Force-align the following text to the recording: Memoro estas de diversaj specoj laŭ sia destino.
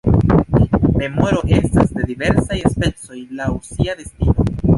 Memoro 1.01 1.43
estas 1.57 1.93
de 1.99 2.07
diversaj 2.13 2.59
specoj 2.77 3.21
laŭ 3.43 3.51
sia 3.71 3.99
destino. 4.03 4.49